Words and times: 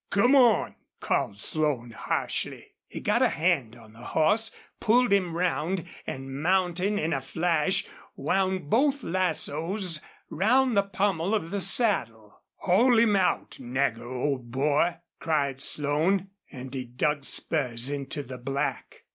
"Come 0.09 0.35
on!" 0.35 0.73
called 0.99 1.37
Slone, 1.39 1.91
harshly. 1.91 2.73
He 2.87 3.01
got 3.01 3.21
a 3.21 3.29
hand 3.29 3.75
on 3.75 3.93
the 3.93 3.99
horse, 3.99 4.49
pulled 4.79 5.13
him 5.13 5.37
round, 5.37 5.85
and, 6.07 6.41
mounting 6.41 6.97
in 6.97 7.13
a 7.13 7.21
flash, 7.21 7.85
wound 8.15 8.67
both 8.67 9.03
lassoes 9.03 10.01
round 10.31 10.75
the 10.75 10.81
pommel 10.81 11.35
of 11.35 11.51
the 11.51 11.61
saddle. 11.61 12.41
"Haul 12.61 12.97
him 12.97 13.15
out, 13.15 13.59
Nagger, 13.59 14.07
old 14.07 14.49
boy!" 14.49 14.95
cried 15.19 15.61
Slone, 15.61 16.31
and 16.51 16.73
he 16.73 16.83
dug 16.83 17.23
spurs 17.23 17.87
into 17.91 18.23
the 18.23 18.39
black. 18.39 19.03